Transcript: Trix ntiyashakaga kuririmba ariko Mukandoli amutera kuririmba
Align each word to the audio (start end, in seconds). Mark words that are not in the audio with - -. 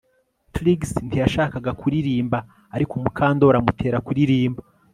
Trix 0.53 0.81
ntiyashakaga 1.07 1.71
kuririmba 1.79 2.37
ariko 2.75 2.93
Mukandoli 3.03 3.57
amutera 3.61 3.97
kuririmba 4.05 4.61